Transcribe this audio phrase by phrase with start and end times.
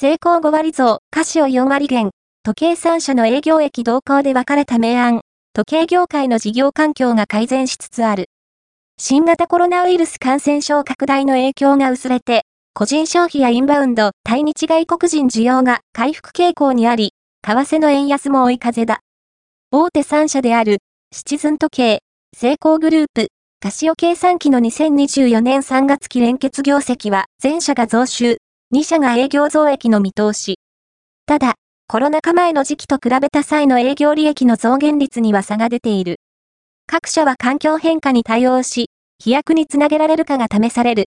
[0.00, 2.08] 成功5割増、カシオ4割減、
[2.42, 5.20] 時計3社の営業益動向で分かれた明暗、
[5.52, 8.30] 時計業界の事業環境が改善しつつある。
[8.96, 17.12] 新型コロナウイルス感染症拡大の影響が薄れて、個人消費やインバウンド、対日外国人需要が回復傾向にあり、
[17.42, 19.00] 為替の円安も追い風だ。
[19.70, 20.78] 大手3社である、
[21.12, 21.98] シチズン時計、
[22.34, 23.28] 成功グループ、
[23.60, 28.38] カシオ計算機の2024年3月期連結業績は全社が増収、
[28.72, 30.60] 2社が営業増益の見通し。
[31.26, 31.54] ただ、
[31.88, 36.20] コロナ禍前の時期と比べた際の営業利益の増減率には差が出ている。
[36.86, 38.86] 各社は環境変化に対応し、
[39.18, 40.98] 飛躍につなげられるかが試される。